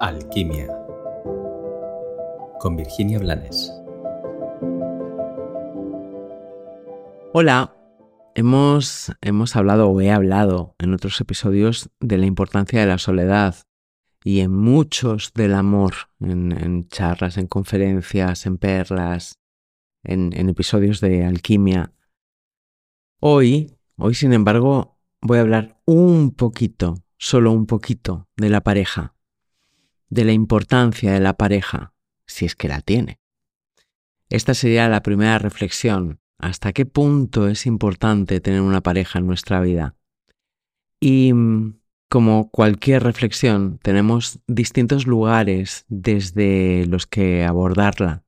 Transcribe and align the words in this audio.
Alquimia 0.00 0.68
con 2.60 2.76
Virginia 2.76 3.18
Blanes. 3.18 3.72
Hola, 7.32 7.74
hemos, 8.36 9.12
hemos 9.20 9.56
hablado 9.56 9.88
o 9.88 10.00
he 10.00 10.12
hablado 10.12 10.76
en 10.78 10.94
otros 10.94 11.20
episodios 11.20 11.90
de 11.98 12.16
la 12.16 12.26
importancia 12.26 12.80
de 12.80 12.86
la 12.86 12.98
soledad 12.98 13.56
y 14.22 14.40
en 14.40 14.54
muchos 14.54 15.32
del 15.34 15.54
amor, 15.54 15.94
en, 16.20 16.86
charlas, 16.88 17.36
en 17.36 17.48
conferencias, 17.48 18.46
en 18.46 18.58
perlas, 18.58 19.40
en, 20.04 20.32
en 20.36 20.48
episodios 20.48 21.00
de 21.00 21.24
alquimia. 21.24 21.92
Hoy, 23.20 23.76
hoy 23.96 24.14
sin 24.14 24.32
embargo, 24.32 25.00
voy 25.20 25.38
a 25.38 25.42
hablar 25.42 25.80
un 25.86 26.30
poquito, 26.30 27.02
solo 27.16 27.50
un 27.50 27.66
poquito, 27.66 28.28
de 28.36 28.48
la 28.48 28.60
pareja 28.60 29.17
de 30.10 30.24
la 30.24 30.32
importancia 30.32 31.12
de 31.12 31.20
la 31.20 31.34
pareja, 31.34 31.92
si 32.26 32.46
es 32.46 32.56
que 32.56 32.68
la 32.68 32.80
tiene. 32.80 33.20
Esta 34.28 34.54
sería 34.54 34.88
la 34.88 35.02
primera 35.02 35.38
reflexión. 35.38 36.20
¿Hasta 36.38 36.72
qué 36.72 36.86
punto 36.86 37.48
es 37.48 37.66
importante 37.66 38.40
tener 38.40 38.60
una 38.60 38.82
pareja 38.82 39.18
en 39.18 39.26
nuestra 39.26 39.60
vida? 39.60 39.96
Y 41.00 41.32
mm, 41.32 41.80
como 42.08 42.50
cualquier 42.50 43.02
reflexión, 43.02 43.78
tenemos 43.82 44.40
distintos 44.46 45.06
lugares 45.06 45.84
desde 45.88 46.86
los 46.86 47.06
que 47.06 47.44
abordarla. 47.44 48.24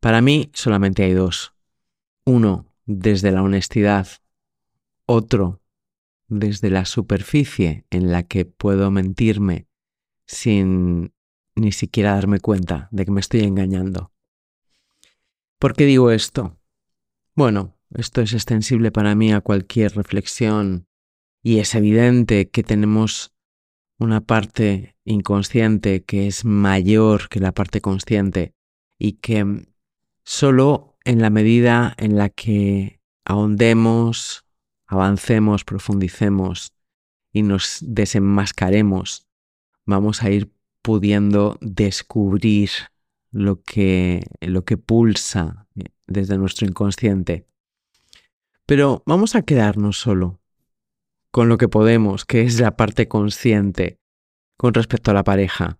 Para 0.00 0.20
mí 0.20 0.50
solamente 0.52 1.02
hay 1.02 1.12
dos. 1.12 1.54
Uno 2.26 2.66
desde 2.84 3.30
la 3.32 3.42
honestidad, 3.42 4.06
otro 5.06 5.62
desde 6.28 6.70
la 6.70 6.84
superficie 6.84 7.86
en 7.90 8.12
la 8.12 8.22
que 8.24 8.44
puedo 8.44 8.90
mentirme 8.90 9.66
sin 10.26 11.12
ni 11.54 11.72
siquiera 11.72 12.14
darme 12.14 12.40
cuenta 12.40 12.88
de 12.90 13.04
que 13.04 13.10
me 13.10 13.20
estoy 13.20 13.40
engañando. 13.40 14.12
¿Por 15.58 15.74
qué 15.74 15.84
digo 15.84 16.10
esto? 16.10 16.58
Bueno, 17.34 17.76
esto 17.94 18.20
es 18.20 18.32
extensible 18.32 18.90
para 18.90 19.14
mí 19.14 19.32
a 19.32 19.40
cualquier 19.40 19.94
reflexión 19.94 20.86
y 21.42 21.58
es 21.58 21.74
evidente 21.74 22.50
que 22.50 22.62
tenemos 22.62 23.34
una 23.98 24.20
parte 24.20 24.96
inconsciente 25.04 26.02
que 26.02 26.26
es 26.26 26.44
mayor 26.44 27.28
que 27.28 27.40
la 27.40 27.52
parte 27.52 27.80
consciente 27.80 28.54
y 28.98 29.12
que 29.14 29.66
solo 30.24 30.96
en 31.04 31.20
la 31.20 31.30
medida 31.30 31.94
en 31.98 32.16
la 32.16 32.30
que 32.30 33.00
ahondemos, 33.24 34.44
avancemos, 34.86 35.64
profundicemos 35.64 36.74
y 37.32 37.42
nos 37.42 37.78
desenmascaremos 37.80 39.26
vamos 39.86 40.22
a 40.22 40.30
ir 40.30 40.52
pudiendo 40.82 41.56
descubrir 41.60 42.70
lo 43.30 43.62
que, 43.62 44.22
lo 44.40 44.64
que 44.64 44.76
pulsa 44.76 45.66
eh, 45.76 45.86
desde 46.06 46.38
nuestro 46.38 46.66
inconsciente. 46.66 47.46
Pero 48.66 49.02
vamos 49.06 49.34
a 49.34 49.42
quedarnos 49.42 49.98
solo 49.98 50.40
con 51.30 51.48
lo 51.48 51.58
que 51.58 51.68
podemos, 51.68 52.24
que 52.24 52.42
es 52.42 52.60
la 52.60 52.76
parte 52.76 53.08
consciente 53.08 53.98
con 54.56 54.72
respecto 54.72 55.10
a 55.10 55.14
la 55.14 55.24
pareja. 55.24 55.78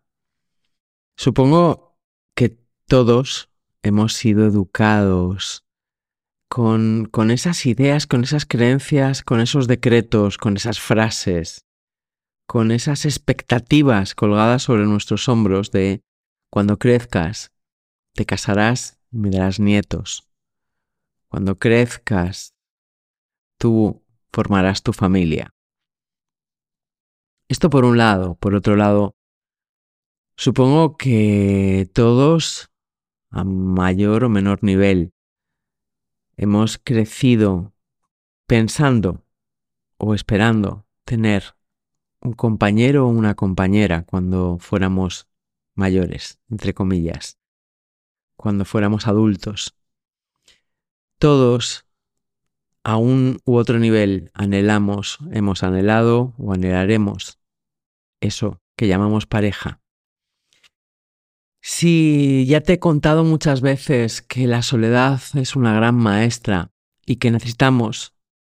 Supongo 1.16 1.96
que 2.34 2.58
todos 2.86 3.50
hemos 3.82 4.14
sido 4.14 4.46
educados 4.46 5.64
con, 6.48 7.06
con 7.10 7.30
esas 7.30 7.66
ideas, 7.66 8.06
con 8.06 8.24
esas 8.24 8.46
creencias, 8.46 9.22
con 9.22 9.40
esos 9.40 9.68
decretos, 9.68 10.38
con 10.38 10.56
esas 10.56 10.80
frases 10.80 11.64
con 12.46 12.70
esas 12.70 13.04
expectativas 13.04 14.14
colgadas 14.14 14.62
sobre 14.62 14.84
nuestros 14.84 15.28
hombros 15.28 15.70
de 15.70 16.02
cuando 16.50 16.78
crezcas, 16.78 17.52
te 18.12 18.26
casarás 18.26 18.98
y 19.10 19.18
me 19.18 19.30
darás 19.30 19.58
nietos. 19.58 20.28
Cuando 21.28 21.58
crezcas, 21.58 22.54
tú 23.58 24.04
formarás 24.32 24.82
tu 24.82 24.92
familia. 24.92 25.54
Esto 27.48 27.70
por 27.70 27.84
un 27.84 27.98
lado. 27.98 28.36
Por 28.36 28.54
otro 28.54 28.76
lado, 28.76 29.16
supongo 30.36 30.96
que 30.96 31.88
todos, 31.92 32.70
a 33.30 33.44
mayor 33.44 34.24
o 34.24 34.28
menor 34.28 34.62
nivel, 34.62 35.12
hemos 36.36 36.78
crecido 36.78 37.72
pensando 38.46 39.24
o 39.96 40.14
esperando 40.14 40.86
tener 41.04 41.54
un 42.24 42.32
compañero 42.32 43.06
o 43.06 43.10
una 43.10 43.34
compañera 43.34 44.02
cuando 44.02 44.58
fuéramos 44.58 45.28
mayores, 45.74 46.40
entre 46.50 46.72
comillas, 46.72 47.38
cuando 48.36 48.64
fuéramos 48.64 49.06
adultos. 49.06 49.76
Todos, 51.18 51.86
a 52.82 52.96
un 52.96 53.40
u 53.44 53.56
otro 53.56 53.78
nivel, 53.78 54.30
anhelamos, 54.34 55.18
hemos 55.30 55.62
anhelado 55.62 56.34
o 56.38 56.52
anhelaremos 56.52 57.38
eso 58.20 58.60
que 58.76 58.88
llamamos 58.88 59.26
pareja. 59.26 59.80
Si 61.60 62.44
ya 62.46 62.60
te 62.60 62.74
he 62.74 62.78
contado 62.78 63.24
muchas 63.24 63.60
veces 63.60 64.22
que 64.22 64.46
la 64.46 64.62
soledad 64.62 65.20
es 65.34 65.56
una 65.56 65.74
gran 65.74 65.94
maestra 65.94 66.72
y 67.06 67.16
que 67.16 67.30
necesitamos 67.30 68.14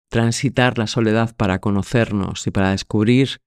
transitar 0.09 0.77
la 0.77 0.87
soledad 0.87 1.35
para 1.35 1.59
conocernos 1.59 2.47
y 2.47 2.51
para 2.51 2.71
descubrir 2.71 3.41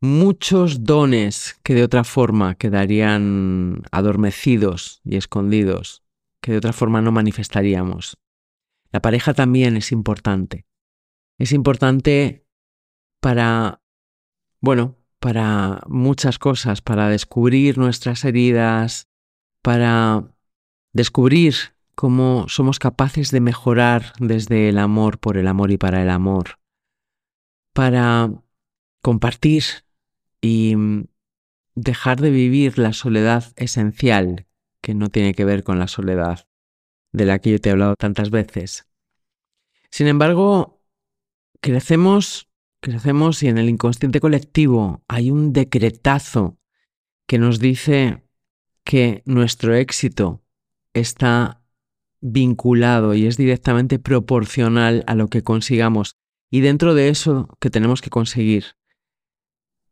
muchos 0.00 0.84
dones 0.84 1.58
que 1.62 1.74
de 1.74 1.82
otra 1.82 2.04
forma 2.04 2.54
quedarían 2.54 3.82
adormecidos 3.90 5.00
y 5.04 5.16
escondidos, 5.16 6.04
que 6.40 6.52
de 6.52 6.58
otra 6.58 6.72
forma 6.72 7.02
no 7.02 7.12
manifestaríamos. 7.12 8.16
La 8.90 9.00
pareja 9.00 9.34
también 9.34 9.76
es 9.76 9.92
importante. 9.92 10.66
Es 11.38 11.52
importante 11.52 12.46
para, 13.20 13.82
bueno, 14.60 14.96
para 15.20 15.82
muchas 15.88 16.38
cosas, 16.38 16.80
para 16.80 17.08
descubrir 17.08 17.78
nuestras 17.78 18.24
heridas, 18.24 19.08
para 19.62 20.34
descubrir 20.92 21.54
cómo 21.94 22.46
somos 22.48 22.78
capaces 22.78 23.30
de 23.32 23.40
mejorar 23.40 24.12
desde 24.20 24.68
el 24.68 24.78
amor 24.78 25.18
por 25.18 25.36
el 25.36 25.48
amor 25.48 25.72
y 25.72 25.78
para 25.78 26.02
el 26.02 26.10
amor, 26.10 26.60
para 27.74 28.32
compartir 29.02 29.64
y 30.40 30.76
mm, 30.76 31.04
dejar 31.74 32.20
de 32.20 32.30
vivir 32.30 32.78
la 32.78 32.92
soledad 32.92 33.52
esencial 33.56 34.46
que 34.80 34.94
no 34.94 35.08
tiene 35.08 35.34
que 35.34 35.44
ver 35.44 35.64
con 35.64 35.78
la 35.78 35.88
soledad 35.88 36.46
de 37.12 37.24
la 37.24 37.38
que 37.38 37.50
yo 37.52 37.60
te 37.60 37.68
he 37.68 37.72
hablado 37.72 37.94
tantas 37.96 38.30
veces. 38.30 38.86
Sin 39.90 40.06
embargo, 40.06 40.82
crecemos, 41.60 42.48
crecemos 42.80 43.42
y 43.42 43.48
en 43.48 43.58
el 43.58 43.68
inconsciente 43.68 44.20
colectivo 44.20 45.02
hay 45.08 45.30
un 45.30 45.52
decretazo 45.52 46.58
que 47.26 47.38
nos 47.38 47.58
dice 47.58 48.24
que 48.84 49.22
nuestro 49.26 49.74
éxito 49.74 50.42
está 50.94 51.62
vinculado 52.20 53.14
y 53.14 53.26
es 53.26 53.36
directamente 53.36 53.98
proporcional 53.98 55.04
a 55.06 55.14
lo 55.14 55.28
que 55.28 55.42
consigamos. 55.42 56.16
Y 56.50 56.60
dentro 56.60 56.94
de 56.94 57.10
eso 57.10 57.48
que 57.60 57.70
tenemos 57.70 58.00
que 58.00 58.10
conseguir 58.10 58.77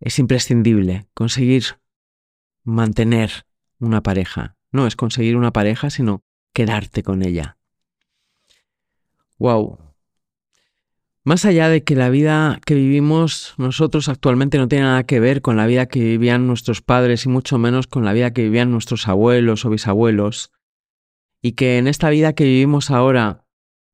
es 0.01 0.19
imprescindible 0.19 1.07
conseguir 1.15 1.65
mantener 2.65 3.47
una 3.79 4.03
pareja. 4.03 4.57
No 4.73 4.87
es 4.87 4.97
conseguir 4.97 5.37
una 5.37 5.53
pareja, 5.53 5.91
sino 5.91 6.23
quedarte 6.53 7.03
con 7.03 7.23
ella. 7.23 7.59
Wow. 9.39 9.79
Más 11.25 11.45
allá 11.45 11.69
de 11.69 11.83
que 11.83 11.97
la 11.97 12.09
vida 12.09 12.61
que 12.65 12.75
vivimos 12.75 13.55
nosotros 13.59 14.09
actualmente 14.09 14.59
no 14.59 14.69
tiene 14.69 14.85
nada 14.85 15.05
que 15.05 15.19
ver 15.21 15.43
con 15.43 15.57
la 15.57 15.67
vida 15.67 15.87
que 15.87 16.01
vivían 16.01 16.47
nuestros 16.47 16.83
padres 16.83 17.27
y 17.27 17.29
mucho 17.29 17.59
menos 17.59 17.87
con 17.87 18.05
la 18.05 18.13
vida 18.13 18.33
que 18.33 18.43
vivían 18.43 18.71
nuestros 18.71 19.09
abuelos 19.09 19.65
o 19.65 19.71
bisabuelos, 19.71 20.53
y 21.43 21.53
que 21.53 21.79
en 21.79 21.89
esta 21.89 22.11
vida 22.11 22.35
que 22.35 22.45
vivimos 22.45 22.91
ahora 22.91 23.45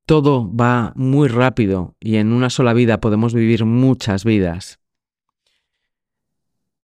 todo 0.05 0.53
va 0.53 0.93
muy 0.95 1.27
rápido 1.27 1.95
y 1.99 2.17
en 2.17 2.33
una 2.33 2.49
sola 2.49 2.73
vida 2.73 2.99
podemos 2.99 3.33
vivir 3.33 3.65
muchas 3.65 4.25
vidas 4.25 4.82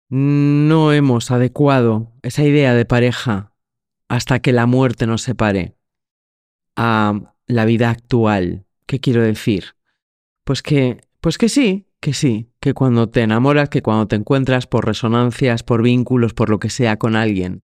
no 0.08 0.92
hemos 0.92 1.30
adecuado 1.30 2.12
esa 2.22 2.44
idea 2.44 2.74
de 2.74 2.84
pareja 2.84 3.52
hasta 4.08 4.40
que 4.40 4.52
la 4.52 4.66
muerte 4.66 5.06
nos 5.06 5.22
separe 5.22 5.76
a 6.76 7.34
la 7.46 7.64
vida 7.64 7.90
actual. 7.90 8.64
¿Qué 8.86 9.00
quiero 9.00 9.22
decir? 9.22 9.76
Pues 10.44 10.62
que, 10.62 11.02
pues 11.20 11.36
que 11.36 11.50
sí, 11.50 11.88
que 12.00 12.14
sí, 12.14 12.50
que 12.60 12.72
cuando 12.72 13.10
te 13.10 13.22
enamoras, 13.22 13.68
que 13.68 13.82
cuando 13.82 14.06
te 14.08 14.16
encuentras 14.16 14.66
por 14.66 14.86
resonancias, 14.86 15.62
por 15.62 15.82
vínculos, 15.82 16.32
por 16.32 16.48
lo 16.48 16.58
que 16.58 16.70
sea 16.70 16.96
con 16.96 17.16
alguien, 17.16 17.62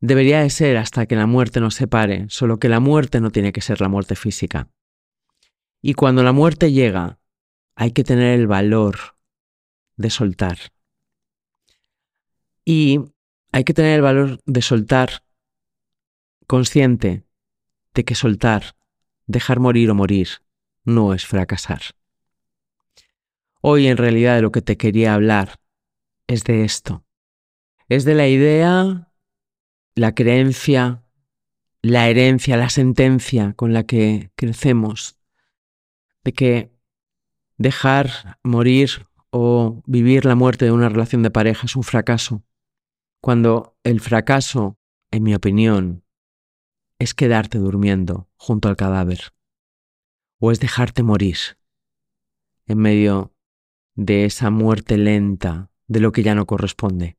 debería 0.00 0.40
de 0.40 0.50
ser 0.50 0.76
hasta 0.76 1.06
que 1.06 1.16
la 1.16 1.26
muerte 1.26 1.60
nos 1.60 1.74
separe, 1.74 2.26
solo 2.28 2.58
que 2.58 2.68
la 2.68 2.78
muerte 2.78 3.20
no 3.20 3.30
tiene 3.30 3.52
que 3.52 3.60
ser 3.60 3.80
la 3.80 3.88
muerte 3.88 4.14
física. 4.14 4.68
Y 5.82 5.94
cuando 5.94 6.22
la 6.22 6.32
muerte 6.32 6.72
llega, 6.72 7.18
hay 7.74 7.90
que 7.90 8.04
tener 8.04 8.38
el 8.38 8.46
valor 8.46 9.16
de 9.96 10.10
soltar 10.10 10.58
Y 12.72 13.00
hay 13.50 13.64
que 13.64 13.74
tener 13.74 13.96
el 13.96 14.02
valor 14.02 14.38
de 14.46 14.62
soltar 14.62 15.24
consciente 16.46 17.24
de 17.94 18.04
que 18.04 18.14
soltar, 18.14 18.76
dejar 19.26 19.58
morir 19.58 19.90
o 19.90 19.96
morir, 19.96 20.28
no 20.84 21.12
es 21.12 21.26
fracasar. 21.26 21.80
Hoy 23.60 23.88
en 23.88 23.96
realidad 23.96 24.36
de 24.36 24.42
lo 24.42 24.52
que 24.52 24.62
te 24.62 24.76
quería 24.76 25.14
hablar 25.14 25.58
es 26.28 26.44
de 26.44 26.62
esto. 26.62 27.04
Es 27.88 28.04
de 28.04 28.14
la 28.14 28.28
idea, 28.28 29.12
la 29.96 30.14
creencia, 30.14 31.02
la 31.82 32.08
herencia, 32.08 32.56
la 32.56 32.70
sentencia 32.70 33.52
con 33.54 33.72
la 33.72 33.82
que 33.82 34.30
crecemos, 34.36 35.18
de 36.22 36.32
que 36.34 36.70
dejar 37.58 38.38
morir 38.44 39.08
o 39.30 39.82
vivir 39.86 40.24
la 40.24 40.36
muerte 40.36 40.66
de 40.66 40.70
una 40.70 40.88
relación 40.88 41.24
de 41.24 41.32
pareja 41.32 41.66
es 41.66 41.74
un 41.74 41.82
fracaso, 41.82 42.44
cuando 43.20 43.76
el 43.84 44.00
fracaso, 44.00 44.78
en 45.10 45.22
mi 45.22 45.34
opinión, 45.34 46.04
es 46.98 47.14
quedarte 47.14 47.58
durmiendo 47.58 48.28
junto 48.36 48.68
al 48.68 48.76
cadáver, 48.76 49.34
o 50.38 50.50
es 50.50 50.60
dejarte 50.60 51.02
morir 51.02 51.36
en 52.66 52.78
medio 52.78 53.34
de 53.94 54.24
esa 54.24 54.50
muerte 54.50 54.96
lenta 54.96 55.70
de 55.86 56.00
lo 56.00 56.12
que 56.12 56.22
ya 56.22 56.34
no 56.34 56.46
corresponde. 56.46 57.18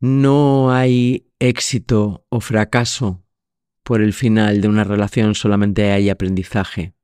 No 0.00 0.72
hay 0.72 1.30
éxito 1.38 2.24
o 2.28 2.40
fracaso 2.40 3.24
por 3.82 4.00
el 4.00 4.12
final 4.12 4.60
de 4.60 4.68
una 4.68 4.84
relación, 4.84 5.34
solamente 5.34 5.90
hay 5.90 6.08
aprendizaje. 6.08 6.94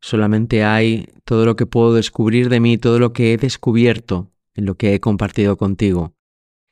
Solamente 0.00 0.64
hay 0.64 1.08
todo 1.24 1.44
lo 1.44 1.56
que 1.56 1.66
puedo 1.66 1.94
descubrir 1.94 2.48
de 2.48 2.60
mí, 2.60 2.78
todo 2.78 2.98
lo 2.98 3.12
que 3.12 3.32
he 3.32 3.36
descubierto 3.36 4.32
en 4.56 4.64
lo 4.64 4.76
que 4.76 4.94
he 4.94 5.00
compartido 5.00 5.56
contigo 5.56 6.16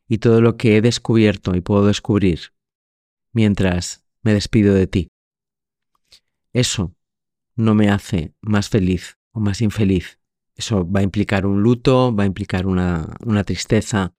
y 0.08 0.18
todo 0.18 0.40
lo 0.40 0.56
que 0.56 0.76
he 0.76 0.80
descubierto 0.80 1.54
y 1.54 1.60
puedo 1.60 1.86
descubrir 1.86 2.54
mientras 3.32 4.04
me 4.22 4.32
despido 4.32 4.74
de 4.74 4.86
ti. 4.86 5.08
Eso 6.52 6.96
no 7.56 7.74
me 7.74 7.90
hace 7.90 8.34
más 8.40 8.68
feliz 8.68 9.18
o 9.32 9.40
más 9.40 9.60
infeliz. 9.60 10.20
Eso 10.54 10.88
va 10.88 11.00
a 11.00 11.02
implicar 11.02 11.46
un 11.46 11.62
luto, 11.62 12.14
va 12.14 12.24
a 12.24 12.26
implicar 12.26 12.66
una, 12.66 13.14
una 13.24 13.44
tristeza, 13.44 14.14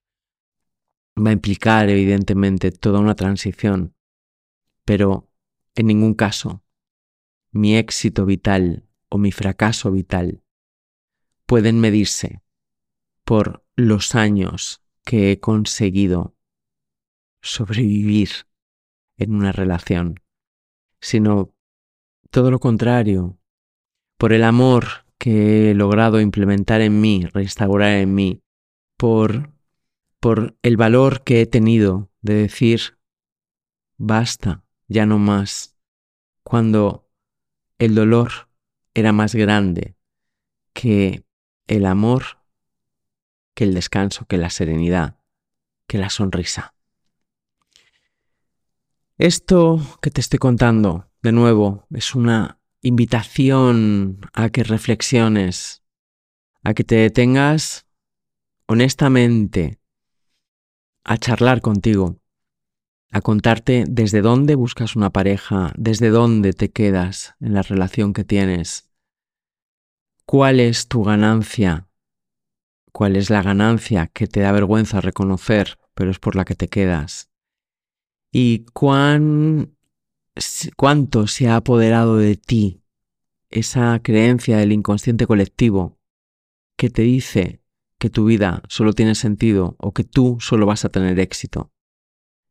va 1.17 1.29
a 1.29 1.33
implicar 1.33 1.89
evidentemente 1.89 2.71
toda 2.71 2.99
una 2.99 3.15
transición, 3.15 3.95
pero 4.83 5.29
en 5.75 5.87
ningún 5.87 6.13
caso 6.13 6.63
mi 7.51 7.77
éxito 7.77 8.25
vital 8.25 8.87
o 9.09 9.17
mi 9.17 9.31
fracaso 9.31 9.91
vital 9.91 10.43
pueden 11.45 11.79
medirse 11.79 12.41
por 13.25 13.65
los 13.75 14.15
años 14.15 14.81
que 15.03 15.31
he 15.31 15.39
conseguido 15.39 16.35
sobrevivir 17.41 18.29
en 19.17 19.35
una 19.35 19.51
relación, 19.51 20.21
sino 21.01 21.53
todo 22.29 22.51
lo 22.51 22.59
contrario, 22.59 23.37
por 24.17 24.33
el 24.33 24.43
amor 24.43 25.05
que 25.17 25.71
he 25.71 25.73
logrado 25.73 26.21
implementar 26.21 26.81
en 26.81 27.01
mí, 27.01 27.25
restaurar 27.25 27.91
en 27.91 28.13
mí, 28.13 28.41
por, 28.97 29.51
por 30.19 30.57
el 30.61 30.77
valor 30.77 31.23
que 31.23 31.41
he 31.41 31.45
tenido 31.45 32.11
de 32.21 32.35
decir, 32.35 32.97
basta, 33.97 34.63
ya 34.87 35.05
no 35.05 35.17
más, 35.17 35.77
cuando 36.43 37.09
el 37.79 37.95
dolor 37.95 38.49
era 38.93 39.11
más 39.11 39.35
grande 39.35 39.95
que 40.73 41.25
el 41.67 41.85
amor, 41.85 42.44
que 43.55 43.63
el 43.63 43.73
descanso, 43.73 44.25
que 44.25 44.37
la 44.37 44.51
serenidad, 44.51 45.17
que 45.87 45.97
la 45.97 46.09
sonrisa. 46.09 46.75
Esto 49.17 49.79
que 50.01 50.11
te 50.11 50.21
estoy 50.21 50.39
contando, 50.39 51.09
de 51.23 51.31
nuevo, 51.31 51.87
es 51.91 52.13
una 52.13 52.59
invitación 52.81 54.19
a 54.33 54.49
que 54.49 54.63
reflexiones, 54.63 55.83
a 56.63 56.73
que 56.73 56.83
te 56.83 56.95
detengas 56.95 57.87
honestamente 58.67 59.79
a 61.05 61.17
charlar 61.17 61.61
contigo, 61.61 62.19
a 63.11 63.21
contarte 63.21 63.85
desde 63.87 64.21
dónde 64.21 64.55
buscas 64.55 64.95
una 64.95 65.11
pareja, 65.11 65.71
desde 65.77 66.09
dónde 66.09 66.53
te 66.53 66.71
quedas 66.71 67.35
en 67.39 67.53
la 67.53 67.61
relación 67.61 68.11
que 68.11 68.25
tienes, 68.25 68.89
cuál 70.25 70.59
es 70.59 70.87
tu 70.87 71.03
ganancia, 71.03 71.87
cuál 72.95 73.17
es 73.17 73.29
la 73.29 73.41
ganancia 73.41 74.07
que 74.07 74.25
te 74.25 74.39
da 74.39 74.53
vergüenza 74.53 75.01
reconocer, 75.01 75.77
pero 75.93 76.11
es 76.11 76.19
por 76.19 76.37
la 76.37 76.45
que 76.45 76.55
te 76.55 76.69
quedas 76.69 77.29
y 78.31 78.65
cuán, 78.71 79.77
cuánto 80.77 81.27
se 81.27 81.49
ha 81.49 81.57
apoderado 81.57 82.15
de 82.15 82.37
ti 82.37 82.83
esa 83.49 83.99
creencia 84.01 84.55
del 84.55 84.71
inconsciente 84.71 85.27
colectivo 85.27 85.99
que 86.77 86.89
te 86.89 87.01
dice 87.01 87.61
que 87.99 88.09
tu 88.09 88.23
vida 88.23 88.63
solo 88.69 88.93
tiene 88.93 89.15
sentido 89.15 89.75
o 89.77 89.93
que 89.93 90.05
tú 90.05 90.37
solo 90.39 90.65
vas 90.65 90.85
a 90.85 90.89
tener 90.89 91.19
éxito 91.19 91.73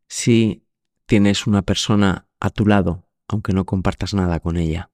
si 0.09 0.67
tienes 1.07 1.47
una 1.47 1.63
persona 1.63 2.29
a 2.39 2.51
tu 2.51 2.67
lado, 2.67 3.09
aunque 3.29 3.55
no 3.55 3.65
compartas 3.65 4.13
nada 4.13 4.41
con 4.41 4.59
ella. 4.59 4.91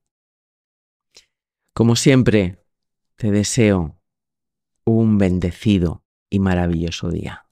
Como 1.73 1.97
siempre, 1.97 2.63
te 3.17 3.31
deseo 3.31 4.00
un 4.85 5.17
bendecido 5.17 6.03
y 6.29 6.39
maravilloso 6.39 7.09
día. 7.09 7.45